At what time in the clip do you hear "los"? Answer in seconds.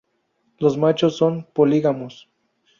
0.57-0.79